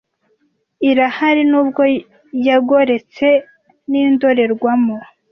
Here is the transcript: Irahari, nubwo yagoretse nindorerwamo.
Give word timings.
Irahari, 0.89 1.41
nubwo 1.51 1.81
yagoretse 2.47 3.27
nindorerwamo. 3.89 4.97